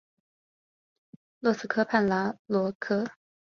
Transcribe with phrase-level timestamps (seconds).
[1.41, 3.05] 洛斯河畔拉罗科。